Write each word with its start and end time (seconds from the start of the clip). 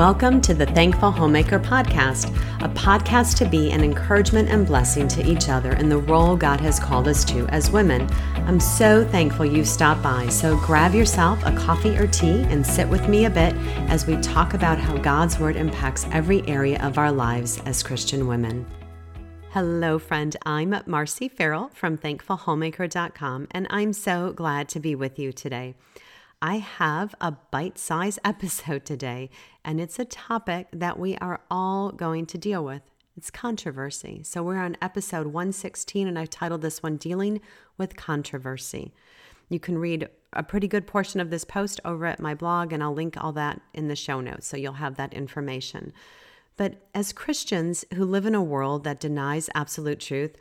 Welcome 0.00 0.40
to 0.40 0.54
the 0.54 0.64
Thankful 0.64 1.10
Homemaker 1.10 1.60
Podcast, 1.60 2.34
a 2.64 2.68
podcast 2.70 3.36
to 3.36 3.44
be 3.44 3.70
an 3.70 3.84
encouragement 3.84 4.48
and 4.48 4.66
blessing 4.66 5.06
to 5.08 5.30
each 5.30 5.50
other 5.50 5.72
in 5.72 5.90
the 5.90 5.98
role 5.98 6.36
God 6.36 6.58
has 6.62 6.80
called 6.80 7.06
us 7.06 7.22
to 7.26 7.46
as 7.48 7.70
women. 7.70 8.08
I'm 8.46 8.60
so 8.60 9.04
thankful 9.04 9.44
you 9.44 9.62
stopped 9.62 10.02
by, 10.02 10.30
so 10.30 10.56
grab 10.60 10.94
yourself 10.94 11.44
a 11.44 11.54
coffee 11.54 11.98
or 11.98 12.06
tea 12.06 12.44
and 12.44 12.66
sit 12.66 12.88
with 12.88 13.10
me 13.10 13.26
a 13.26 13.30
bit 13.30 13.54
as 13.90 14.06
we 14.06 14.16
talk 14.22 14.54
about 14.54 14.78
how 14.78 14.96
God's 14.96 15.38
Word 15.38 15.56
impacts 15.56 16.06
every 16.12 16.48
area 16.48 16.82
of 16.82 16.96
our 16.96 17.12
lives 17.12 17.60
as 17.66 17.82
Christian 17.82 18.26
women. 18.26 18.64
Hello, 19.50 19.98
friend. 19.98 20.34
I'm 20.46 20.74
Marcy 20.86 21.28
Ferrell 21.28 21.72
from 21.74 21.98
thankfulhomemaker.com, 21.98 23.48
and 23.50 23.66
I'm 23.68 23.92
so 23.92 24.32
glad 24.32 24.70
to 24.70 24.80
be 24.80 24.94
with 24.94 25.18
you 25.18 25.30
today. 25.30 25.74
I 26.42 26.56
have 26.56 27.14
a 27.20 27.32
bite 27.32 27.78
sized 27.78 28.18
episode 28.24 28.86
today, 28.86 29.28
and 29.62 29.78
it's 29.80 29.98
a 29.98 30.06
topic 30.06 30.68
that 30.72 30.98
we 30.98 31.16
are 31.18 31.40
all 31.50 31.92
going 31.92 32.24
to 32.26 32.38
deal 32.38 32.64
with. 32.64 32.82
It's 33.14 33.30
controversy. 33.30 34.22
So, 34.24 34.42
we're 34.42 34.56
on 34.56 34.78
episode 34.80 35.26
116, 35.26 36.08
and 36.08 36.18
I've 36.18 36.30
titled 36.30 36.62
this 36.62 36.82
one 36.82 36.96
Dealing 36.96 37.42
with 37.76 37.96
Controversy. 37.96 38.94
You 39.50 39.60
can 39.60 39.76
read 39.76 40.08
a 40.32 40.42
pretty 40.42 40.66
good 40.66 40.86
portion 40.86 41.20
of 41.20 41.28
this 41.28 41.44
post 41.44 41.78
over 41.84 42.06
at 42.06 42.20
my 42.20 42.34
blog, 42.34 42.72
and 42.72 42.82
I'll 42.82 42.94
link 42.94 43.22
all 43.22 43.32
that 43.32 43.60
in 43.74 43.88
the 43.88 43.96
show 43.96 44.20
notes 44.20 44.46
so 44.46 44.56
you'll 44.56 44.74
have 44.74 44.96
that 44.96 45.12
information. 45.12 45.92
But 46.56 46.86
as 46.94 47.12
Christians 47.12 47.84
who 47.94 48.04
live 48.06 48.24
in 48.24 48.34
a 48.34 48.42
world 48.42 48.84
that 48.84 49.00
denies 49.00 49.50
absolute 49.54 50.00
truth, 50.00 50.36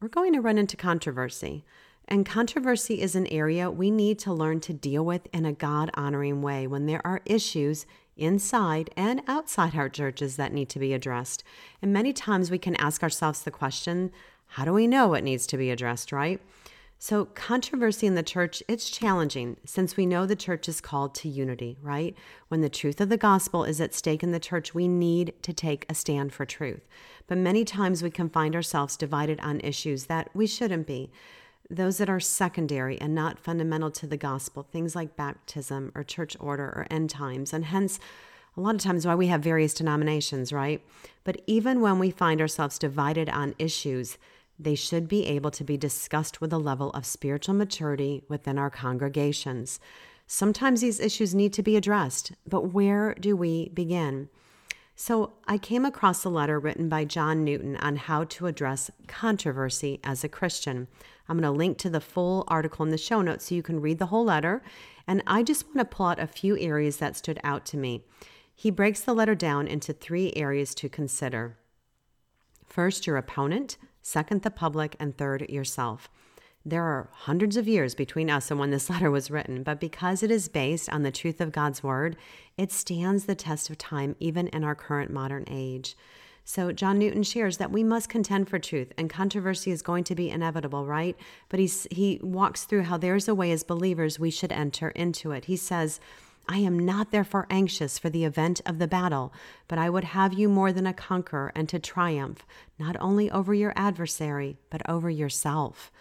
we're 0.00 0.08
going 0.08 0.32
to 0.34 0.40
run 0.40 0.58
into 0.58 0.76
controversy. 0.76 1.64
And 2.12 2.26
controversy 2.26 3.00
is 3.00 3.14
an 3.14 3.28
area 3.28 3.70
we 3.70 3.88
need 3.88 4.18
to 4.20 4.32
learn 4.32 4.58
to 4.62 4.72
deal 4.72 5.04
with 5.04 5.28
in 5.32 5.46
a 5.46 5.52
God 5.52 5.92
honoring 5.94 6.42
way 6.42 6.66
when 6.66 6.86
there 6.86 7.06
are 7.06 7.20
issues 7.24 7.86
inside 8.16 8.90
and 8.96 9.22
outside 9.28 9.76
our 9.76 9.88
churches 9.88 10.34
that 10.34 10.52
need 10.52 10.68
to 10.70 10.80
be 10.80 10.92
addressed. 10.92 11.44
And 11.80 11.92
many 11.92 12.12
times 12.12 12.50
we 12.50 12.58
can 12.58 12.74
ask 12.76 13.04
ourselves 13.04 13.42
the 13.42 13.52
question 13.52 14.10
how 14.54 14.64
do 14.64 14.72
we 14.72 14.88
know 14.88 15.06
what 15.06 15.22
needs 15.22 15.46
to 15.46 15.56
be 15.56 15.70
addressed, 15.70 16.10
right? 16.10 16.40
So, 16.98 17.26
controversy 17.26 18.08
in 18.08 18.16
the 18.16 18.22
church, 18.24 18.62
it's 18.66 18.90
challenging 18.90 19.56
since 19.64 19.96
we 19.96 20.04
know 20.04 20.26
the 20.26 20.34
church 20.34 20.68
is 20.68 20.80
called 20.80 21.14
to 21.14 21.28
unity, 21.28 21.78
right? 21.80 22.16
When 22.48 22.60
the 22.60 22.68
truth 22.68 23.00
of 23.00 23.08
the 23.08 23.16
gospel 23.16 23.62
is 23.64 23.80
at 23.80 23.94
stake 23.94 24.24
in 24.24 24.32
the 24.32 24.40
church, 24.40 24.74
we 24.74 24.88
need 24.88 25.32
to 25.42 25.52
take 25.52 25.86
a 25.88 25.94
stand 25.94 26.32
for 26.32 26.44
truth. 26.44 26.86
But 27.28 27.38
many 27.38 27.64
times 27.64 28.02
we 28.02 28.10
can 28.10 28.28
find 28.28 28.56
ourselves 28.56 28.96
divided 28.96 29.40
on 29.40 29.60
issues 29.60 30.06
that 30.06 30.28
we 30.34 30.48
shouldn't 30.48 30.88
be 30.88 31.10
those 31.70 31.98
that 31.98 32.10
are 32.10 32.20
secondary 32.20 33.00
and 33.00 33.14
not 33.14 33.38
fundamental 33.38 33.90
to 33.92 34.06
the 34.06 34.16
gospel, 34.16 34.64
things 34.64 34.96
like 34.96 35.16
baptism 35.16 35.92
or 35.94 36.02
church 36.02 36.36
order 36.40 36.64
or 36.64 36.86
end 36.90 37.10
times, 37.10 37.52
and 37.52 37.66
hence 37.66 38.00
a 38.56 38.60
lot 38.60 38.74
of 38.74 38.80
times 38.80 39.06
why 39.06 39.14
we 39.14 39.28
have 39.28 39.42
various 39.42 39.72
denominations, 39.72 40.52
right? 40.52 40.84
But 41.22 41.40
even 41.46 41.80
when 41.80 41.98
we 42.00 42.10
find 42.10 42.40
ourselves 42.40 42.78
divided 42.78 43.28
on 43.28 43.54
issues, 43.58 44.18
they 44.58 44.74
should 44.74 45.08
be 45.08 45.24
able 45.26 45.52
to 45.52 45.64
be 45.64 45.76
discussed 45.76 46.40
with 46.40 46.52
a 46.52 46.58
level 46.58 46.90
of 46.90 47.06
spiritual 47.06 47.54
maturity 47.54 48.22
within 48.28 48.58
our 48.58 48.68
congregations. 48.68 49.78
Sometimes 50.26 50.80
these 50.80 51.00
issues 51.00 51.34
need 51.34 51.52
to 51.54 51.62
be 51.62 51.76
addressed, 51.76 52.32
but 52.46 52.72
where 52.72 53.14
do 53.14 53.36
we 53.36 53.68
begin? 53.70 54.28
So, 55.02 55.32
I 55.48 55.56
came 55.56 55.86
across 55.86 56.26
a 56.26 56.28
letter 56.28 56.60
written 56.60 56.90
by 56.90 57.06
John 57.06 57.42
Newton 57.42 57.78
on 57.78 57.96
how 57.96 58.24
to 58.24 58.46
address 58.46 58.90
controversy 59.06 59.98
as 60.04 60.22
a 60.22 60.28
Christian. 60.28 60.88
I'm 61.26 61.40
going 61.40 61.50
to 61.50 61.58
link 61.58 61.78
to 61.78 61.88
the 61.88 62.02
full 62.02 62.44
article 62.48 62.84
in 62.84 62.90
the 62.90 62.98
show 62.98 63.22
notes 63.22 63.46
so 63.46 63.54
you 63.54 63.62
can 63.62 63.80
read 63.80 63.98
the 63.98 64.08
whole 64.12 64.26
letter. 64.26 64.62
And 65.06 65.22
I 65.26 65.42
just 65.42 65.64
want 65.64 65.78
to 65.78 65.84
pull 65.86 66.04
out 66.04 66.18
a 66.18 66.26
few 66.26 66.58
areas 66.58 66.98
that 66.98 67.16
stood 67.16 67.40
out 67.42 67.64
to 67.66 67.78
me. 67.78 68.04
He 68.54 68.70
breaks 68.70 69.00
the 69.00 69.14
letter 69.14 69.34
down 69.34 69.66
into 69.66 69.94
three 69.94 70.34
areas 70.36 70.74
to 70.74 70.90
consider 70.90 71.56
first, 72.66 73.06
your 73.06 73.16
opponent, 73.16 73.78
second, 74.02 74.42
the 74.42 74.50
public, 74.50 74.96
and 75.00 75.16
third, 75.16 75.48
yourself. 75.48 76.10
There 76.64 76.84
are 76.84 77.08
hundreds 77.12 77.56
of 77.56 77.66
years 77.66 77.94
between 77.94 78.28
us 78.28 78.50
and 78.50 78.60
when 78.60 78.70
this 78.70 78.90
letter 78.90 79.10
was 79.10 79.30
written, 79.30 79.62
but 79.62 79.80
because 79.80 80.22
it 80.22 80.30
is 80.30 80.48
based 80.48 80.90
on 80.90 81.02
the 81.02 81.10
truth 81.10 81.40
of 81.40 81.52
God's 81.52 81.82
word, 81.82 82.16
it 82.56 82.70
stands 82.70 83.24
the 83.24 83.34
test 83.34 83.70
of 83.70 83.78
time 83.78 84.14
even 84.20 84.48
in 84.48 84.64
our 84.64 84.74
current 84.74 85.10
modern 85.10 85.44
age. 85.48 85.96
So, 86.44 86.72
John 86.72 86.98
Newton 86.98 87.22
shares 87.22 87.58
that 87.58 87.70
we 87.70 87.84
must 87.84 88.08
contend 88.08 88.48
for 88.48 88.58
truth, 88.58 88.92
and 88.98 89.08
controversy 89.08 89.70
is 89.70 89.82
going 89.82 90.04
to 90.04 90.14
be 90.14 90.30
inevitable, 90.30 90.84
right? 90.84 91.16
But 91.48 91.60
he's, 91.60 91.86
he 91.90 92.18
walks 92.22 92.64
through 92.64 92.82
how 92.82 92.96
there's 92.96 93.28
a 93.28 93.34
way 93.34 93.52
as 93.52 93.62
believers 93.62 94.18
we 94.18 94.30
should 94.30 94.50
enter 94.50 94.88
into 94.90 95.30
it. 95.30 95.44
He 95.44 95.56
says, 95.56 96.00
I 96.48 96.58
am 96.58 96.78
not 96.78 97.12
therefore 97.12 97.46
anxious 97.50 97.98
for 97.98 98.10
the 98.10 98.24
event 98.24 98.60
of 98.66 98.78
the 98.78 98.88
battle, 98.88 99.32
but 99.68 99.78
I 99.78 99.88
would 99.88 100.04
have 100.04 100.32
you 100.32 100.48
more 100.48 100.72
than 100.72 100.86
a 100.86 100.92
conqueror 100.92 101.52
and 101.54 101.68
to 101.68 101.78
triumph, 101.78 102.44
not 102.78 102.96
only 103.00 103.30
over 103.30 103.54
your 103.54 103.72
adversary, 103.76 104.58
but 104.70 104.82
over 104.88 105.08
yourself. 105.08 105.92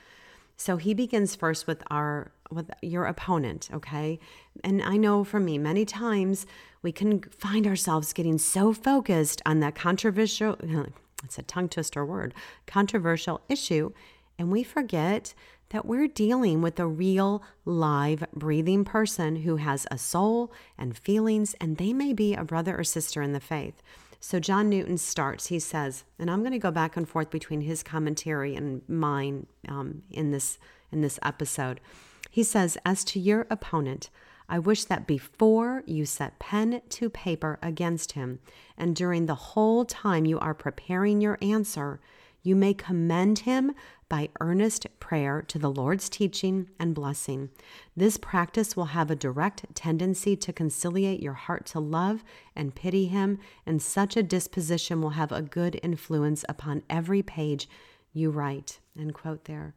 So 0.60 0.76
he 0.76 0.94
begins 0.94 1.36
first 1.36 1.68
with 1.68 1.84
our 1.90 2.34
with 2.52 2.70
your 2.82 3.06
opponent, 3.06 3.70
okay? 3.74 4.20
And 4.62 4.82
I 4.84 4.98
know 4.98 5.24
for 5.24 5.40
me, 5.40 5.58
many 5.58 5.86
times 5.86 6.46
we 6.82 6.92
can 6.92 7.22
find 7.22 7.66
ourselves 7.66 8.12
getting 8.12 8.38
so 8.38 8.74
focused 8.74 9.42
on 9.46 9.62
that 9.62 9.74
controversial 9.74 10.58
it's 11.24 11.38
a 11.38 11.44
tongue 11.44 11.70
twister 11.70 12.06
word, 12.06 12.34
controversial 12.68 13.40
issue, 13.48 13.94
and 14.38 14.52
we 14.52 14.64
forget 14.64 15.34
that 15.70 15.86
we're 15.86 16.08
dealing 16.08 16.62
with 16.62 16.78
a 16.78 16.88
real, 16.88 17.42
live, 17.64 18.26
breathing 18.34 18.84
person 18.84 19.38
who 19.38 19.56
has 19.56 19.88
a 19.90 19.98
soul 19.98 20.52
and 20.78 20.98
feelings, 20.98 21.56
and 21.62 21.78
they 21.78 21.94
may 21.94 22.12
be 22.12 22.34
a 22.34 22.44
brother 22.44 22.78
or 22.78 22.84
sister 22.84 23.22
in 23.22 23.32
the 23.32 23.40
faith. 23.40 23.82
So 24.20 24.40
John 24.40 24.70
Newton 24.70 24.98
starts, 24.98 25.48
he 25.48 25.60
says, 25.60 26.04
and 26.18 26.30
I'm 26.30 26.42
going 26.42 26.52
to 26.52 26.60
go 26.60 26.72
back 26.72 26.98
and 26.98 27.08
forth 27.08 27.30
between 27.30 27.62
his 27.62 27.84
commentary 27.84 28.56
and 28.56 28.82
mine 28.88 29.48
um, 29.68 30.04
in 30.10 30.32
this 30.32 30.58
in 30.92 31.02
this 31.02 31.20
episode. 31.24 31.80
He 32.32 32.44
says, 32.44 32.78
as 32.86 33.04
to 33.06 33.20
your 33.20 33.48
opponent, 33.50 34.10
I 34.50 34.60
wish 34.60 34.84
that 34.86 35.06
before 35.06 35.84
you 35.86 36.06
set 36.06 36.40
pen 36.40 36.82
to 36.90 37.10
paper 37.10 37.60
against 37.62 38.14
him, 38.14 38.40
and 38.78 38.96
during 38.96 39.26
the 39.26 39.36
whole 39.36 39.86
time 39.86 40.26
you 40.26 40.40
are 40.40 40.56
preparing 40.56 41.22
your 41.22 41.38
answer, 41.42 42.00
you 42.50 42.56
may 42.56 42.74
commend 42.74 43.40
him 43.40 43.76
by 44.10 44.28
earnest 44.42 44.88
prayer 45.00 45.44
to 45.44 45.60
the 45.60 45.70
Lord's 45.70 46.10
teaching 46.10 46.68
and 46.80 46.96
blessing. 46.96 47.50
This 47.96 48.18
practice 48.18 48.76
will 48.76 48.86
have 48.86 49.12
a 49.12 49.16
direct 49.16 49.64
tendency 49.76 50.36
to 50.38 50.52
conciliate 50.52 51.22
your 51.22 51.36
heart 51.36 51.68
to 51.68 51.80
love 51.80 52.24
and 52.56 52.74
pity 52.74 53.06
him, 53.06 53.38
and 53.68 53.80
such 53.80 54.18
a 54.18 54.24
disposition 54.24 55.00
will 55.00 55.12
have 55.12 55.32
a 55.32 55.44
good 55.44 55.80
influence 55.84 56.44
upon 56.50 56.82
every 56.90 57.22
page 57.22 57.70
you 58.14 58.32
write. 58.32 58.80
End 59.00 59.14
quote 59.14 59.46
there. 59.46 59.76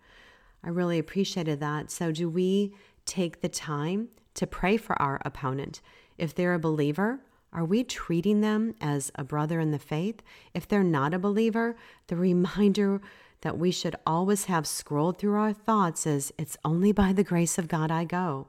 I 0.64 0.70
really 0.70 0.98
appreciated 0.98 1.60
that. 1.60 1.90
So, 1.90 2.10
do 2.10 2.26
we 2.26 2.74
take 3.04 3.42
the 3.42 3.50
time 3.50 4.08
to 4.32 4.46
pray 4.46 4.78
for 4.78 5.00
our 5.00 5.20
opponent? 5.26 5.82
If 6.16 6.34
they're 6.34 6.54
a 6.54 6.58
believer, 6.58 7.20
are 7.52 7.64
we 7.64 7.84
treating 7.84 8.40
them 8.40 8.74
as 8.80 9.12
a 9.14 9.24
brother 9.24 9.60
in 9.60 9.70
the 9.70 9.78
faith? 9.78 10.22
If 10.54 10.66
they're 10.66 10.82
not 10.82 11.12
a 11.12 11.18
believer, 11.18 11.76
the 12.06 12.16
reminder 12.16 13.00
that 13.42 13.58
we 13.58 13.70
should 13.70 13.96
always 14.06 14.46
have 14.46 14.66
scrolled 14.66 15.18
through 15.18 15.34
our 15.34 15.52
thoughts 15.52 16.06
is 16.06 16.32
it's 16.38 16.56
only 16.64 16.92
by 16.92 17.12
the 17.12 17.24
grace 17.24 17.58
of 17.58 17.68
God 17.68 17.90
I 17.90 18.04
go. 18.04 18.46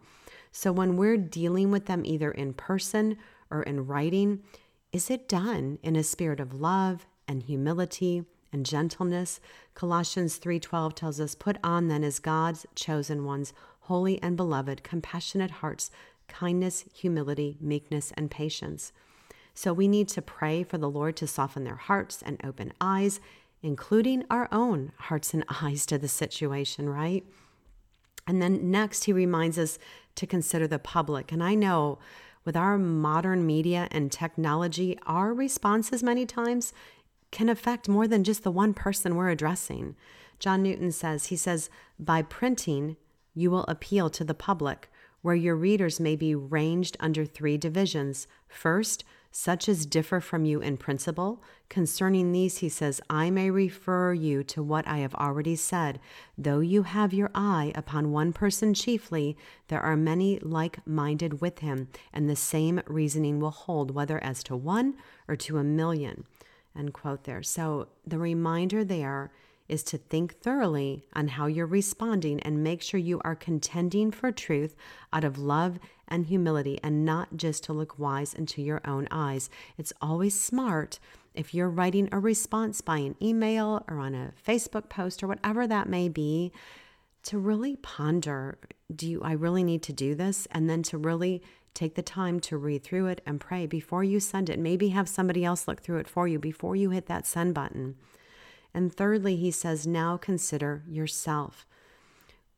So 0.51 0.71
when 0.71 0.95
we're 0.95 1.17
dealing 1.17 1.71
with 1.71 1.87
them 1.87 2.05
either 2.05 2.31
in 2.31 2.53
person 2.53 3.17
or 3.49 3.63
in 3.63 3.87
writing, 3.87 4.43
is 4.91 5.09
it 5.09 5.27
done 5.27 5.79
in 5.81 5.95
a 5.95 6.03
spirit 6.03 6.39
of 6.39 6.53
love 6.53 7.07
and 7.27 7.43
humility 7.43 8.23
and 8.51 8.65
gentleness? 8.65 9.39
Colossians 9.73 10.37
3:12 10.37 10.93
tells 10.93 11.19
us, 11.19 11.33
"Put 11.33 11.57
on 11.63 11.87
then 11.87 12.03
as 12.03 12.19
God's 12.19 12.67
chosen 12.75 13.25
ones, 13.25 13.51
holy 13.81 14.21
and 14.21 14.37
beloved, 14.37 14.83
compassionate 14.83 15.51
hearts, 15.51 15.89
kindness, 16.27 16.85
humility, 16.93 17.57
meekness, 17.59 18.11
and 18.15 18.31
patience. 18.31 18.91
So 19.53 19.71
we 19.71 19.87
need 19.87 20.07
to 20.09 20.21
pray 20.21 20.63
for 20.63 20.77
the 20.77 20.89
Lord 20.89 21.15
to 21.17 21.27
soften 21.27 21.63
their 21.63 21.75
hearts 21.75 22.23
and 22.25 22.39
open 22.43 22.73
eyes, 22.81 23.19
including 23.61 24.25
our 24.29 24.47
own 24.51 24.91
hearts 24.97 25.33
and 25.33 25.45
eyes 25.61 25.85
to 25.87 25.97
the 25.97 26.07
situation, 26.07 26.89
right? 26.89 27.23
And 28.25 28.41
then 28.41 28.71
next, 28.71 29.03
he 29.03 29.13
reminds 29.13 29.59
us 29.59 29.77
to 30.15 30.27
consider 30.27 30.67
the 30.67 30.79
public. 30.79 31.31
And 31.31 31.43
I 31.43 31.55
know 31.55 31.99
with 32.45 32.55
our 32.55 32.77
modern 32.77 33.45
media 33.45 33.87
and 33.91 34.11
technology, 34.11 34.97
our 35.05 35.33
responses 35.33 36.03
many 36.03 36.25
times 36.25 36.73
can 37.31 37.49
affect 37.49 37.89
more 37.89 38.07
than 38.07 38.23
just 38.23 38.43
the 38.43 38.51
one 38.51 38.73
person 38.73 39.15
we're 39.15 39.29
addressing. 39.29 39.95
John 40.39 40.61
Newton 40.61 40.91
says, 40.91 41.27
he 41.27 41.35
says, 41.35 41.69
by 41.97 42.21
printing, 42.21 42.97
you 43.33 43.49
will 43.49 43.63
appeal 43.63 44.09
to 44.11 44.23
the 44.23 44.33
public 44.33 44.89
where 45.23 45.33
your 45.33 45.55
readers 45.55 45.99
may 45.99 46.15
be 46.15 46.35
ranged 46.35 46.95
under 46.99 47.25
three 47.25 47.57
divisions. 47.57 48.27
First, 48.47 49.03
such 49.31 49.67
as 49.67 49.87
differ 49.87 50.19
from 50.19 50.45
you 50.45 50.61
in 50.61 50.77
principle. 50.77 51.41
Concerning 51.67 52.31
these, 52.31 52.57
he 52.57 52.69
says, 52.69 53.01
I 53.09 53.31
may 53.31 53.49
refer 53.49 54.13
you 54.13 54.43
to 54.43 54.61
what 54.61 54.87
I 54.87 54.99
have 54.99 55.15
already 55.15 55.55
said. 55.55 55.99
Though 56.37 56.59
you 56.59 56.83
have 56.83 57.15
your 57.15 57.31
eye 57.33 57.71
upon 57.73 58.11
one 58.11 58.31
person 58.31 58.75
chiefly, 58.75 59.35
there 59.69 59.81
are 59.81 59.97
many 59.97 60.37
like 60.39 60.85
minded 60.85 61.41
with 61.41 61.59
him, 61.59 61.87
and 62.13 62.29
the 62.29 62.35
same 62.35 62.81
reasoning 62.85 63.39
will 63.39 63.49
hold, 63.49 63.89
whether 63.89 64.23
as 64.23 64.43
to 64.43 64.55
one 64.55 64.93
or 65.27 65.35
to 65.37 65.57
a 65.57 65.63
million. 65.63 66.25
End 66.77 66.93
quote 66.93 67.23
there. 67.23 67.41
So 67.41 67.87
the 68.05 68.19
reminder 68.19 68.83
there 68.83 69.31
is 69.73 69.81
to 69.81 69.97
think 69.97 70.35
thoroughly 70.35 71.03
on 71.13 71.29
how 71.29 71.47
you're 71.47 71.65
responding 71.65 72.39
and 72.41 72.63
make 72.63 72.79
sure 72.79 72.99
you 72.99 73.19
are 73.25 73.35
contending 73.35 74.11
for 74.11 74.31
truth 74.31 74.75
out 75.11 75.23
of 75.23 75.39
love 75.39 75.79
and 76.07 76.27
humility 76.27 76.79
and 76.83 77.03
not 77.03 77.35
just 77.35 77.63
to 77.63 77.73
look 77.73 77.97
wise 77.97 78.35
into 78.35 78.61
your 78.61 78.79
own 78.85 79.07
eyes. 79.09 79.49
It's 79.75 79.91
always 79.99 80.39
smart 80.39 80.99
if 81.33 81.55
you're 81.55 81.71
writing 81.71 82.07
a 82.11 82.19
response 82.19 82.81
by 82.81 82.97
an 82.97 83.15
email 83.19 83.83
or 83.89 83.97
on 83.97 84.13
a 84.13 84.31
Facebook 84.47 84.89
post 84.89 85.23
or 85.23 85.27
whatever 85.27 85.65
that 85.65 85.89
may 85.89 86.07
be 86.07 86.51
to 87.23 87.39
really 87.39 87.75
ponder 87.77 88.59
do 88.95 89.09
you 89.09 89.21
I 89.23 89.31
really 89.31 89.63
need 89.63 89.81
to 89.83 89.93
do 89.93 90.13
this? 90.13 90.47
And 90.51 90.69
then 90.69 90.83
to 90.83 90.99
really 90.99 91.41
take 91.73 91.95
the 91.95 92.03
time 92.03 92.39
to 92.41 92.57
read 92.57 92.83
through 92.83 93.07
it 93.07 93.21
and 93.25 93.39
pray 93.39 93.65
before 93.65 94.03
you 94.03 94.19
send 94.19 94.51
it. 94.51 94.59
Maybe 94.59 94.89
have 94.89 95.09
somebody 95.09 95.43
else 95.43 95.67
look 95.67 95.81
through 95.81 95.97
it 95.97 96.07
for 96.07 96.27
you 96.27 96.37
before 96.37 96.75
you 96.75 96.91
hit 96.91 97.07
that 97.07 97.25
send 97.25 97.55
button 97.55 97.95
and 98.73 98.93
thirdly, 98.93 99.35
he 99.35 99.51
says, 99.51 99.85
now 99.85 100.17
consider 100.17 100.83
yourself. 100.87 101.65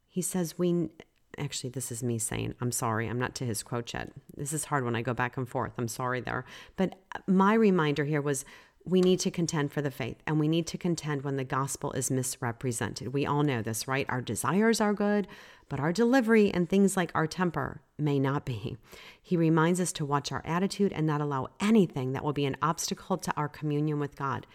He 0.08 0.22
says, 0.22 0.58
we 0.58 0.90
actually, 1.38 1.70
this 1.70 1.92
is 1.92 2.04
me 2.04 2.18
saying, 2.18 2.56
I'm 2.62 2.72
sorry, 2.72 3.08
I'm 3.08 3.20
not 3.20 3.36
to 3.36 3.46
his 3.46 3.64
quote 3.64 3.94
yet. 3.94 4.12
This 4.36 4.54
is 4.54 4.66
hard 4.66 4.86
when 4.86 4.96
I 4.96 5.02
go 5.02 5.14
back 5.14 5.38
and 5.38 5.48
forth. 5.48 5.74
I'm 5.78 5.88
sorry 5.88 6.22
there. 6.22 6.46
But 6.76 6.96
uh, 7.14 7.20
my 7.28 7.54
reminder 7.54 8.06
here 8.06 8.22
was 8.22 8.46
we 8.86 9.02
need 9.02 9.20
to 9.20 9.32
contend 9.32 9.72
for 9.74 9.82
the 9.82 9.92
faith 9.92 10.18
and 10.28 10.40
we 10.40 10.48
need 10.48 10.68
to 10.68 10.78
contend 10.78 11.24
when 11.24 11.38
the 11.38 11.44
gospel 11.44 11.92
is 11.94 12.12
misrepresented. 12.12 13.14
We 13.14 13.26
all 13.26 13.44
know 13.44 13.62
this, 13.62 13.88
right? 13.88 14.06
Our 14.10 14.22
desires 14.22 14.80
are 14.80 14.94
good, 14.94 15.28
but 15.70 15.80
our 15.80 15.92
delivery 15.92 16.52
and 16.54 16.70
things 16.70 16.96
like 16.96 17.12
our 17.16 17.26
temper 17.26 17.82
may 17.98 18.20
not 18.20 18.46
be. 18.46 18.78
He 19.22 19.36
reminds 19.36 19.82
us 19.82 19.92
to 19.94 20.06
watch 20.06 20.32
our 20.32 20.44
attitude 20.46 20.94
and 20.94 21.08
not 21.08 21.20
allow 21.20 21.48
anything 21.60 22.14
that 22.14 22.24
will 22.24 22.34
be 22.34 22.46
an 22.46 22.58
obstacle 22.62 23.18
to 23.18 23.34
our 23.36 23.50
communion 23.50 24.00
with 24.00 24.16
God. 24.16 24.46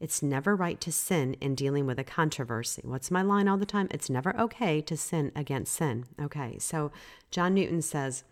It's 0.00 0.22
never 0.22 0.54
right 0.54 0.80
to 0.80 0.92
sin 0.92 1.34
in 1.40 1.54
dealing 1.54 1.86
with 1.86 1.98
a 1.98 2.04
controversy. 2.04 2.82
What's 2.84 3.10
my 3.10 3.22
line 3.22 3.48
all 3.48 3.56
the 3.56 3.66
time? 3.66 3.88
It's 3.90 4.10
never 4.10 4.38
okay 4.38 4.80
to 4.82 4.96
sin 4.96 5.32
against 5.34 5.74
sin. 5.74 6.06
Okay, 6.20 6.58
so 6.58 6.92
John 7.30 7.54
Newton 7.54 7.82
says, 7.82 8.24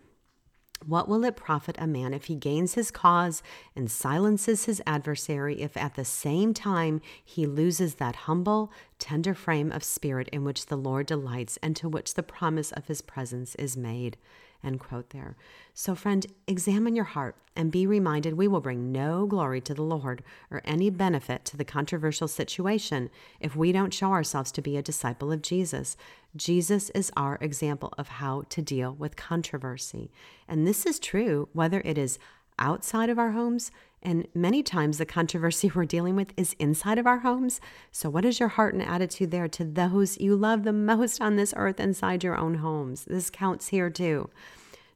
what 0.85 1.07
will 1.07 1.23
it 1.23 1.37
profit 1.37 1.77
a 1.79 1.87
man 1.87 2.13
if 2.13 2.25
he 2.25 2.35
gains 2.35 2.73
his 2.73 2.91
cause 2.91 3.41
and 3.75 3.89
silences 3.89 4.65
his 4.65 4.81
adversary, 4.85 5.61
if 5.61 5.77
at 5.77 5.95
the 5.95 6.03
same 6.03 6.53
time 6.53 6.99
he 7.23 7.45
loses 7.45 7.95
that 7.95 8.15
humble, 8.15 8.71
tender 8.99 9.33
frame 9.33 9.71
of 9.71 9.83
spirit 9.83 10.27
in 10.29 10.43
which 10.43 10.65
the 10.65 10.75
Lord 10.75 11.05
delights 11.05 11.57
and 11.63 11.75
to 11.77 11.87
which 11.87 12.15
the 12.15 12.23
promise 12.23 12.71
of 12.73 12.87
his 12.87 13.01
presence 13.01 13.55
is 13.55 13.77
made? 13.77 14.17
End 14.63 14.79
quote 14.79 15.09
there. 15.09 15.35
So, 15.73 15.93
friend, 15.93 16.25
examine 16.47 16.95
your 16.95 17.05
heart 17.05 17.35
and 17.55 17.71
be 17.71 17.85
reminded 17.85 18.33
we 18.33 18.47
will 18.47 18.61
bring 18.61 18.91
no 18.91 19.25
glory 19.25 19.59
to 19.61 19.73
the 19.73 19.83
Lord 19.83 20.23
or 20.49 20.61
any 20.63 20.89
benefit 20.89 21.43
to 21.45 21.57
the 21.57 21.65
controversial 21.65 22.27
situation 22.27 23.09
if 23.39 23.55
we 23.55 23.71
don't 23.71 23.93
show 23.93 24.11
ourselves 24.11 24.51
to 24.53 24.61
be 24.61 24.77
a 24.77 24.81
disciple 24.81 25.31
of 25.31 25.41
Jesus. 25.41 25.97
Jesus 26.35 26.89
is 26.91 27.11
our 27.17 27.37
example 27.41 27.93
of 27.97 28.07
how 28.07 28.43
to 28.49 28.61
deal 28.61 28.93
with 28.93 29.15
controversy. 29.15 30.11
And 30.47 30.65
this 30.65 30.85
is 30.85 30.97
true 30.97 31.49
whether 31.53 31.81
it 31.83 31.97
is 31.97 32.17
outside 32.57 33.09
of 33.09 33.19
our 33.19 33.31
homes, 33.31 33.71
and 34.03 34.27
many 34.35 34.61
times 34.61 34.97
the 34.97 35.05
controversy 35.05 35.71
we're 35.75 35.85
dealing 35.85 36.15
with 36.15 36.33
is 36.37 36.55
inside 36.59 36.99
of 36.99 37.07
our 37.07 37.19
homes. 37.19 37.59
So, 37.91 38.09
what 38.09 38.25
is 38.25 38.39
your 38.39 38.49
heart 38.49 38.73
and 38.73 38.83
attitude 38.83 39.31
there 39.31 39.47
to 39.47 39.63
those 39.63 40.19
you 40.19 40.35
love 40.35 40.63
the 40.63 40.73
most 40.73 41.21
on 41.21 41.35
this 41.35 41.53
earth 41.57 41.79
inside 41.79 42.23
your 42.23 42.37
own 42.37 42.55
homes? 42.55 43.05
This 43.05 43.29
counts 43.29 43.69
here 43.69 43.89
too. 43.89 44.29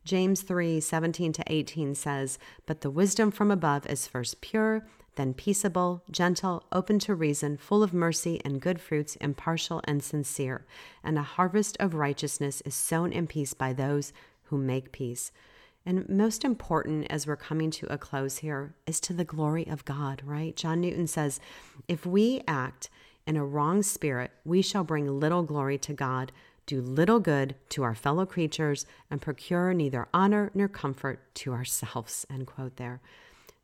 James 0.04 0.42
3 0.42 0.80
17 0.80 1.33
to 1.33 1.44
18 1.48 1.95
says, 1.95 2.39
But 2.65 2.81
the 2.81 2.89
wisdom 2.89 3.31
from 3.31 3.51
above 3.51 3.86
is 3.88 4.07
first 4.07 4.39
pure, 4.39 4.86
then 5.15 5.33
peaceable, 5.33 6.03
gentle, 6.10 6.63
open 6.71 7.00
to 7.00 7.15
reason, 7.15 7.57
full 7.57 7.83
of 7.83 7.94
mercy 7.94 8.39
and 8.45 8.62
good 8.62 8.80
fruits, 8.80 9.18
impartial 9.18 9.81
and 9.86 10.01
sincere. 10.01 10.65
And 11.03 11.18
a 11.18 11.24
harvest 11.24 11.75
of 11.80 11.95
righteousness 11.95 12.62
is 12.62 12.75
sown 12.75 13.12
in 13.12 13.27
peace 13.27 13.53
by 13.53 13.74
those 13.74 14.13
who 14.44 14.57
make 14.57 14.92
peace. 14.92 15.31
And 15.88 16.10
most 16.10 16.44
important 16.44 17.07
as 17.10 17.25
we're 17.25 17.38
coming 17.38 17.72
to 17.72 17.92
a 17.92 17.98
close 17.98 18.39
here 18.39 18.75
is 18.86 19.00
to 19.00 19.13
the 19.13 19.24
glory 19.24 19.66
of 19.68 19.86
God, 19.86 20.22
right? 20.25 20.54
John 20.54 20.81
Newton 20.81 21.07
says, 21.07 21.39
if 21.88 22.06
we 22.06 22.42
act 22.45 22.89
in 23.25 23.38
a 23.38 23.45
wrong 23.45 23.81
spirit, 23.81 24.31
we 24.44 24.62
shall 24.62 24.84
bring 24.84 25.07
little 25.07 25.44
glory 25.44 25.78
to 25.78 25.94
God, 25.94 26.34
do 26.66 26.81
little 26.81 27.22
good 27.22 27.56
to 27.69 27.84
our 27.84 27.95
fellow 27.95 28.25
creatures, 28.25 28.86
and 29.10 29.22
procure 29.22 29.74
neither 29.74 30.10
honor 30.13 30.51
nor 30.54 30.68
comfort 30.68 31.22
to 31.36 31.54
ourselves. 31.54 32.25
End 32.30 32.48
quote 32.48 32.75
there. 32.75 33.00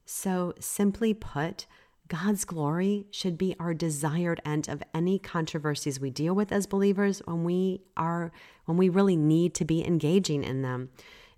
So, 0.05 0.53
simply 0.61 1.13
put, 1.13 1.65
God's 2.07 2.45
glory 2.45 3.05
should 3.11 3.37
be 3.37 3.53
our 3.59 3.73
desired 3.73 4.39
end 4.45 4.69
of 4.69 4.81
any 4.93 5.19
controversies 5.19 5.99
we 5.99 6.09
deal 6.09 6.33
with 6.33 6.53
as 6.53 6.67
believers 6.67 7.21
when 7.25 7.43
we 7.43 7.81
are 7.97 8.31
when 8.63 8.77
we 8.77 8.87
really 8.87 9.17
need 9.17 9.53
to 9.55 9.65
be 9.65 9.85
engaging 9.85 10.45
in 10.45 10.61
them. 10.61 10.89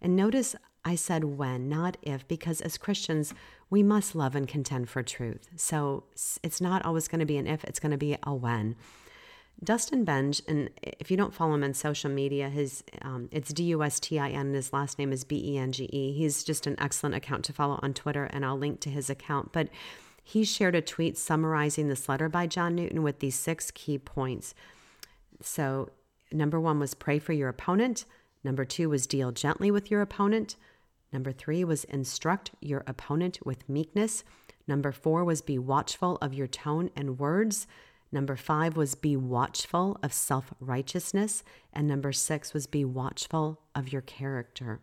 And 0.01 0.15
notice 0.15 0.55
I 0.85 0.95
said 0.95 1.23
when, 1.23 1.67
not 1.67 1.97
if, 2.03 2.27
because 2.27 2.61
as 2.61 2.77
Christians, 2.77 3.33
we 3.71 3.81
must 3.81 4.15
love 4.15 4.35
and 4.35 4.47
contend 4.47 4.87
for 4.87 5.01
truth. 5.01 5.49
So 5.55 6.03
it's 6.43 6.61
not 6.61 6.85
always 6.85 7.07
going 7.07 7.19
to 7.19 7.25
be 7.25 7.37
an 7.37 7.47
if, 7.47 7.63
it's 7.63 7.79
going 7.79 7.91
to 7.91 7.97
be 7.97 8.15
a 8.21 8.33
when. 8.33 8.75
Dustin 9.63 10.05
Benge, 10.05 10.41
and 10.47 10.69
if 10.81 11.09
you 11.09 11.17
don't 11.17 11.33
follow 11.33 11.55
him 11.55 11.63
on 11.63 11.73
social 11.73 12.09
media, 12.11 12.49
his 12.49 12.83
um, 13.01 13.29
it's 13.31 13.53
D 13.53 13.63
U 13.65 13.83
S 13.83 13.99
T 13.99 14.19
I 14.19 14.29
N, 14.29 14.47
and 14.47 14.55
his 14.55 14.73
last 14.73 14.99
name 14.99 15.13
is 15.13 15.23
B 15.23 15.41
E 15.53 15.57
N 15.57 15.71
G 15.71 15.89
E. 15.91 16.11
He's 16.11 16.43
just 16.43 16.67
an 16.67 16.75
excellent 16.77 17.15
account 17.15 17.45
to 17.45 17.53
follow 17.53 17.79
on 17.81 17.93
Twitter, 17.93 18.25
and 18.25 18.45
I'll 18.45 18.57
link 18.57 18.81
to 18.81 18.89
his 18.89 19.09
account. 19.09 19.53
But 19.53 19.69
he 20.21 20.43
shared 20.43 20.75
a 20.75 20.81
tweet 20.81 21.17
summarizing 21.17 21.87
this 21.87 22.09
letter 22.09 22.27
by 22.27 22.47
John 22.47 22.75
Newton 22.75 23.01
with 23.01 23.19
these 23.19 23.35
six 23.35 23.71
key 23.71 23.97
points. 23.97 24.53
So, 25.41 25.89
number 26.31 26.59
one 26.59 26.79
was 26.79 26.93
pray 26.93 27.17
for 27.17 27.31
your 27.31 27.47
opponent. 27.47 28.05
Number 28.43 28.65
two 28.65 28.89
was 28.89 29.07
deal 29.07 29.31
gently 29.31 29.71
with 29.71 29.89
your 29.89 30.01
opponent. 30.01 30.57
Number 31.15 31.31
three 31.31 31.63
was 31.63 31.85
instruct 31.85 32.51
your 32.59 32.83
opponent 32.87 33.39
with 33.45 33.69
meekness. 33.69 34.25
Number 34.67 34.91
four 34.91 35.23
was 35.23 35.41
be 35.41 35.57
watchful 35.57 36.17
of 36.17 36.33
your 36.33 36.45
tone 36.45 36.89
and 36.93 37.17
words. 37.17 37.67
Number 38.11 38.35
five 38.35 38.75
was 38.75 38.95
be 38.95 39.15
watchful 39.15 39.97
of 40.03 40.11
self 40.11 40.53
righteousness. 40.59 41.41
And 41.71 41.87
number 41.87 42.11
six 42.11 42.53
was 42.53 42.67
be 42.67 42.83
watchful 42.83 43.61
of 43.73 43.93
your 43.93 44.01
character. 44.01 44.81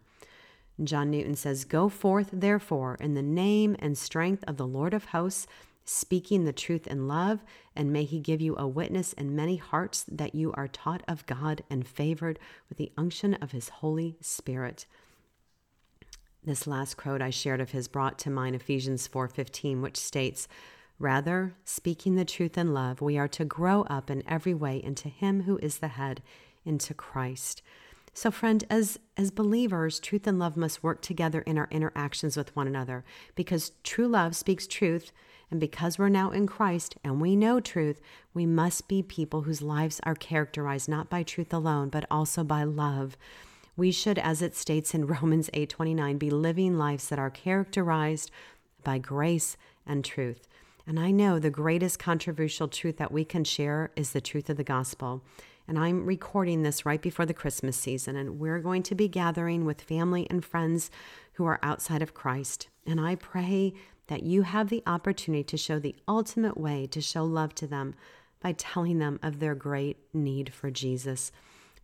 John 0.82 1.10
Newton 1.10 1.36
says, 1.36 1.66
Go 1.66 1.90
forth, 1.90 2.30
therefore, 2.32 2.96
in 2.98 3.12
the 3.12 3.20
name 3.20 3.76
and 3.78 3.98
strength 3.98 4.42
of 4.46 4.56
the 4.56 4.66
Lord 4.66 4.94
of 4.94 5.04
hosts, 5.04 5.46
speaking 5.84 6.46
the 6.46 6.54
truth 6.54 6.86
in 6.86 7.06
love, 7.06 7.44
and 7.76 7.92
may 7.92 8.04
he 8.04 8.20
give 8.20 8.40
you 8.40 8.56
a 8.56 8.66
witness 8.66 9.12
in 9.12 9.36
many 9.36 9.56
hearts 9.56 10.06
that 10.08 10.34
you 10.34 10.50
are 10.54 10.66
taught 10.66 11.02
of 11.06 11.26
God 11.26 11.62
and 11.68 11.86
favored 11.86 12.38
with 12.70 12.78
the 12.78 12.90
unction 12.96 13.34
of 13.34 13.52
his 13.52 13.68
Holy 13.68 14.16
Spirit. 14.22 14.86
This 16.44 16.66
last 16.66 16.96
quote 16.96 17.22
I 17.22 17.30
shared 17.30 17.60
of 17.60 17.70
his 17.70 17.86
brought 17.86 18.18
to 18.20 18.30
mind 18.30 18.56
Ephesians 18.56 19.06
4:15 19.06 19.80
which 19.80 19.96
states, 19.96 20.48
"Rather, 20.98 21.54
speaking 21.64 22.16
the 22.16 22.24
truth 22.24 22.58
in 22.58 22.74
love, 22.74 23.00
we 23.00 23.16
are 23.16 23.28
to 23.28 23.44
grow 23.44 23.82
up 23.82 24.10
in 24.10 24.24
every 24.26 24.52
way 24.52 24.82
into 24.82 25.08
him 25.08 25.42
who 25.42 25.58
is 25.58 25.78
the 25.78 25.88
head, 25.88 26.20
into 26.64 26.94
Christ." 26.94 27.62
So 28.12 28.32
friend, 28.32 28.64
as 28.68 28.98
as 29.16 29.30
believers, 29.30 30.00
truth 30.00 30.26
and 30.26 30.40
love 30.40 30.56
must 30.56 30.82
work 30.82 31.00
together 31.00 31.42
in 31.42 31.58
our 31.58 31.68
interactions 31.70 32.36
with 32.36 32.54
one 32.56 32.66
another 32.66 33.04
because 33.36 33.70
true 33.84 34.08
love 34.08 34.34
speaks 34.34 34.66
truth 34.66 35.12
and 35.48 35.60
because 35.60 35.96
we're 35.96 36.08
now 36.08 36.32
in 36.32 36.48
Christ 36.48 36.96
and 37.04 37.20
we 37.20 37.36
know 37.36 37.60
truth, 37.60 38.00
we 38.34 38.46
must 38.46 38.88
be 38.88 39.00
people 39.00 39.42
whose 39.42 39.62
lives 39.62 40.00
are 40.02 40.16
characterized 40.16 40.88
not 40.88 41.08
by 41.08 41.22
truth 41.22 41.54
alone, 41.54 41.88
but 41.88 42.04
also 42.10 42.42
by 42.42 42.64
love. 42.64 43.16
We 43.76 43.90
should, 43.90 44.18
as 44.18 44.42
it 44.42 44.54
states 44.54 44.94
in 44.94 45.06
Romans 45.22 45.48
8:29, 45.54 46.18
be 46.18 46.30
living 46.30 46.76
lives 46.76 47.08
that 47.08 47.18
are 47.18 47.30
characterized 47.30 48.30
by 48.84 48.98
grace 48.98 49.56
and 49.86 50.04
truth. 50.04 50.46
And 50.86 50.98
I 50.98 51.10
know 51.10 51.38
the 51.38 51.50
greatest 51.50 51.98
controversial 51.98 52.68
truth 52.68 52.96
that 52.96 53.12
we 53.12 53.24
can 53.24 53.44
share 53.44 53.92
is 53.94 54.12
the 54.12 54.20
truth 54.20 54.50
of 54.50 54.56
the 54.56 54.64
gospel. 54.64 55.22
And 55.68 55.78
I'm 55.78 56.04
recording 56.04 56.62
this 56.62 56.84
right 56.84 57.00
before 57.00 57.24
the 57.24 57.34
Christmas 57.34 57.76
season, 57.76 58.16
and 58.16 58.40
we're 58.40 58.58
going 58.58 58.82
to 58.84 58.96
be 58.96 59.06
gathering 59.06 59.64
with 59.64 59.80
family 59.80 60.26
and 60.28 60.44
friends 60.44 60.90
who 61.34 61.44
are 61.44 61.60
outside 61.62 62.02
of 62.02 62.14
Christ. 62.14 62.68
And 62.84 63.00
I 63.00 63.14
pray 63.14 63.72
that 64.08 64.24
you 64.24 64.42
have 64.42 64.68
the 64.68 64.82
opportunity 64.86 65.44
to 65.44 65.56
show 65.56 65.78
the 65.78 65.94
ultimate 66.08 66.58
way 66.58 66.86
to 66.88 67.00
show 67.00 67.24
love 67.24 67.54
to 67.54 67.68
them 67.68 67.94
by 68.40 68.52
telling 68.52 68.98
them 68.98 69.20
of 69.22 69.38
their 69.38 69.54
great 69.54 69.98
need 70.12 70.52
for 70.52 70.70
Jesus. 70.70 71.30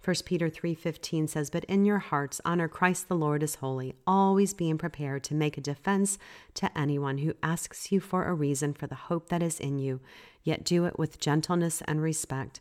1 0.01 0.25
Peter 0.25 0.49
3:15 0.49 1.27
says, 1.27 1.51
"But 1.51 1.65
in 1.65 1.85
your 1.85 1.99
hearts 1.99 2.41
honor 2.45 2.69
Christ 2.69 3.09
the 3.09 3.17
Lord 3.17 3.43
as 3.43 3.57
holy, 3.57 3.97
always 4.07 4.55
being 4.55 4.79
prepared 4.79 5.25
to 5.25 5.35
make 5.35 5.59
a 5.59 5.61
defense 5.61 6.19
to 6.55 6.79
anyone 6.79 7.19
who 7.19 7.35
asks 7.43 7.91
you 7.91 8.01
for 8.01 8.25
a 8.25 8.35
reason 8.35 8.73
for 8.73 8.87
the 8.87 8.95
hope 8.95 9.29
that 9.29 9.43
is 9.43 9.59
in 9.59 9.79
you, 9.79 10.01
yet 10.45 10.65
do 10.65 10.85
it 10.85 10.99
with 10.99 11.19
gentleness 11.19 11.83
and 11.83 12.01
respect." 12.01 12.61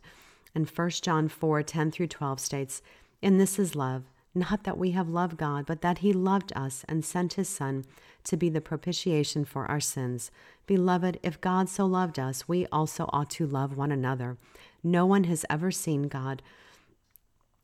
And 0.54 0.68
1 0.68 1.02
John 1.02 1.28
4:10 1.28 1.92
through 1.92 2.08
12 2.08 2.40
states, 2.40 2.82
"And 3.22 3.40
this 3.40 3.58
is 3.58 3.76
love, 3.76 4.04
not 4.34 4.64
that 4.64 4.76
we 4.76 4.90
have 4.90 5.08
loved 5.08 5.36
God, 5.36 5.64
but 5.64 5.80
that 5.80 5.98
he 5.98 6.12
loved 6.12 6.52
us 6.56 6.84
and 6.88 7.04
sent 7.04 7.34
his 7.34 7.48
son 7.48 7.84
to 8.24 8.36
be 8.36 8.48
the 8.48 8.60
propitiation 8.60 9.44
for 9.44 9.64
our 9.66 9.80
sins. 9.80 10.30
Beloved, 10.66 11.18
if 11.22 11.40
God 11.40 11.68
so 11.68 11.86
loved 11.86 12.18
us, 12.18 12.48
we 12.48 12.66
also 12.66 13.08
ought 13.12 13.30
to 13.30 13.46
love 13.46 13.76
one 13.76 13.92
another. 13.92 14.36
No 14.82 15.06
one 15.06 15.24
has 15.24 15.46
ever 15.48 15.70
seen 15.70 16.08
God." 16.08 16.42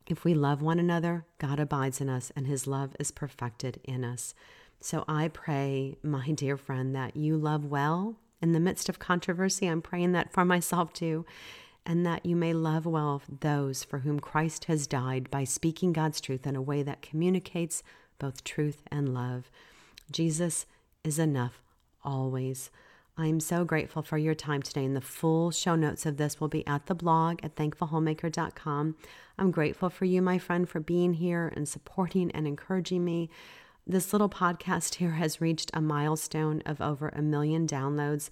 If 0.07 0.25
we 0.25 0.35
love 0.35 0.61
one 0.61 0.79
another, 0.79 1.25
God 1.39 1.59
abides 1.59 2.01
in 2.01 2.09
us 2.09 2.31
and 2.37 2.47
his 2.47 2.67
love 2.67 2.95
is 3.01 3.11
perfected 3.11 3.81
in 3.85 4.05
us. 4.05 4.35
So 4.81 5.05
I 5.09 5.29
pray, 5.29 5.97
my 6.03 6.31
dear 6.33 6.59
friend, 6.59 6.95
that 6.95 7.17
you 7.17 7.39
love 7.39 7.65
well 7.65 8.17
in 8.43 8.53
the 8.53 8.61
midst 8.61 8.91
of 8.91 8.99
controversy. 8.99 9.67
I'm 9.67 9.81
praying 9.81 10.13
that 10.13 10.31
for 10.31 10.45
myself 10.45 10.93
too. 10.93 11.25
And 11.87 12.05
that 12.07 12.25
you 12.25 12.35
may 12.35 12.53
love 12.55 12.87
well 12.87 13.23
those 13.29 13.85
for 13.85 14.01
whom 14.01 14.19
Christ 14.19 14.65
has 14.67 14.87
died 14.87 15.31
by 15.31 15.45
speaking 15.45 15.93
God's 15.93 16.21
truth 16.21 16.47
in 16.47 16.57
a 16.57 16.63
way 16.63 16.83
that 16.83 17.03
communicates 17.03 17.83
both 18.19 18.43
truth 18.43 18.83
and 18.91 19.13
love. 19.13 19.51
Jesus 20.11 20.67
is 21.03 21.19
enough 21.19 21.63
always. 22.03 22.71
I'm 23.17 23.39
so 23.39 23.65
grateful 23.65 24.03
for 24.03 24.19
your 24.19 24.35
time 24.35 24.61
today, 24.61 24.85
and 24.85 24.97
the 24.97 25.01
full 25.01 25.53
show 25.53 25.77
notes 25.77 26.05
of 26.05 26.17
this 26.17 26.41
will 26.41 26.49
be 26.49 26.67
at 26.67 26.87
the 26.87 26.97
blog 26.97 27.39
at 27.45 27.55
thankfulhomemaker.com. 27.55 28.97
I'm 29.39 29.51
grateful 29.53 29.89
for 29.89 30.05
you, 30.05 30.21
my 30.21 30.39
friend, 30.39 30.69
for 30.69 30.81
being 30.81 31.15
here 31.15 31.53
and 31.55 31.69
supporting 31.69 32.33
and 32.33 32.45
encouraging 32.45 33.05
me. 33.05 33.31
This 33.87 34.13
little 34.13 34.29
podcast 34.29 34.95
here 34.97 35.13
has 35.13 35.41
reached 35.41 35.71
a 35.73 35.81
milestone 35.81 36.61
of 36.67 36.81
over 36.81 37.09
a 37.11 37.23
million 37.23 37.69
downloads, 37.69 38.31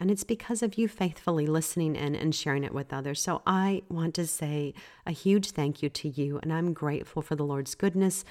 and 0.00 0.10
it's 0.10 0.24
because 0.24 0.62
of 0.62 0.78
you 0.78 0.88
faithfully 0.88 1.46
listening 1.46 1.94
in 1.94 2.14
and 2.14 2.34
sharing 2.34 2.64
it 2.64 2.72
with 2.72 2.90
others. 2.90 3.20
So 3.20 3.42
I 3.46 3.82
want 3.90 4.14
to 4.14 4.26
say 4.26 4.72
a 5.06 5.12
huge 5.12 5.50
thank 5.50 5.82
you 5.82 5.90
to 5.90 6.08
you, 6.08 6.40
and 6.42 6.54
I'm 6.54 6.72
grateful 6.72 7.20
for 7.20 7.36
the 7.36 7.44
Lord's 7.44 7.74
goodness 7.74 8.24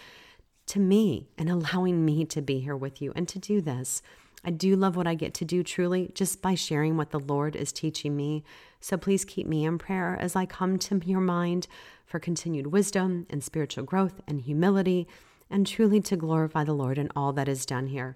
to 0.65 0.79
me 0.79 1.29
and 1.37 1.47
allowing 1.47 2.03
me 2.03 2.25
to 2.25 2.41
be 2.41 2.59
here 2.59 2.75
with 2.75 3.03
you 3.03 3.13
and 3.15 3.27
to 3.27 3.37
do 3.37 3.61
this. 3.61 4.01
I 4.43 4.49
do 4.49 4.75
love 4.75 4.95
what 4.95 5.07
I 5.07 5.15
get 5.15 5.33
to 5.35 5.45
do 5.45 5.63
truly 5.63 6.11
just 6.13 6.41
by 6.41 6.55
sharing 6.55 6.97
what 6.97 7.11
the 7.11 7.19
Lord 7.19 7.55
is 7.55 7.71
teaching 7.71 8.15
me. 8.15 8.43
So 8.79 8.97
please 8.97 9.23
keep 9.23 9.47
me 9.47 9.65
in 9.65 9.77
prayer 9.77 10.17
as 10.19 10.35
I 10.35 10.45
come 10.45 10.79
to 10.79 11.01
your 11.05 11.21
mind 11.21 11.67
for 12.05 12.19
continued 12.19 12.67
wisdom 12.67 13.27
and 13.29 13.43
spiritual 13.43 13.83
growth 13.83 14.21
and 14.27 14.41
humility 14.41 15.07
and 15.49 15.67
truly 15.67 16.01
to 16.01 16.15
glorify 16.15 16.63
the 16.63 16.73
Lord 16.73 16.97
in 16.97 17.09
all 17.15 17.33
that 17.33 17.47
is 17.47 17.65
done 17.65 17.87
here. 17.87 18.15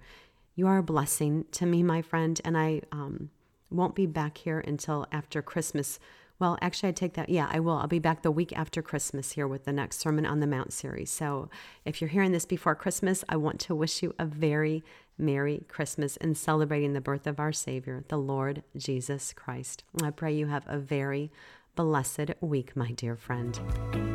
You 0.55 0.67
are 0.67 0.77
a 0.77 0.83
blessing 0.83 1.45
to 1.51 1.65
me, 1.65 1.83
my 1.83 2.01
friend, 2.01 2.39
and 2.43 2.57
I 2.57 2.81
um, 2.91 3.29
won't 3.69 3.93
be 3.93 4.05
back 4.05 4.37
here 4.37 4.59
until 4.59 5.05
after 5.11 5.41
Christmas 5.41 5.99
well, 6.39 6.57
actually, 6.61 6.89
I 6.89 6.91
take 6.93 7.13
that. 7.13 7.29
Yeah, 7.29 7.49
I 7.49 7.59
will. 7.59 7.77
I'll 7.77 7.87
be 7.87 7.99
back 7.99 8.21
the 8.21 8.31
week 8.31 8.51
after 8.57 8.81
Christmas 8.81 9.31
here 9.31 9.47
with 9.47 9.65
the 9.65 9.71
next 9.71 9.99
Sermon 9.99 10.25
on 10.25 10.41
the 10.41 10.47
Mount 10.47 10.73
series. 10.73 11.09
So 11.09 11.49
if 11.85 12.01
you're 12.01 12.09
hearing 12.09 12.33
this 12.33 12.45
before 12.45 12.75
Christmas, 12.75 13.23
I 13.29 13.37
want 13.37 13.59
to 13.61 13.75
wish 13.75 14.03
you 14.03 14.13
a 14.19 14.25
very 14.25 14.83
Merry 15.17 15.63
Christmas 15.69 16.17
and 16.17 16.37
celebrating 16.37 16.93
the 16.93 17.01
birth 17.01 17.25
of 17.25 17.39
our 17.39 17.53
Savior, 17.53 18.03
the 18.09 18.17
Lord 18.17 18.63
Jesus 18.75 19.31
Christ. 19.31 19.83
I 20.03 20.09
pray 20.09 20.35
you 20.35 20.47
have 20.47 20.65
a 20.67 20.77
very 20.77 21.31
blessed 21.75 22.31
week, 22.41 22.75
my 22.75 22.91
dear 22.91 23.15
friend. 23.15 24.14